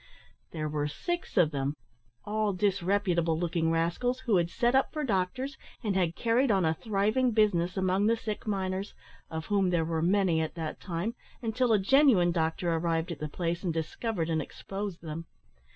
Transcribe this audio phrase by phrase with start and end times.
[0.49, 1.75] There were six of them,
[2.25, 6.73] all disreputable looking rascals, who had set up for doctors, and had carried on a
[6.73, 8.95] thriving business among the sick miners,
[9.29, 13.29] of whom there were many at that time, until a genuine doctor arrived at the
[13.29, 15.27] place, and discovered and exposed them.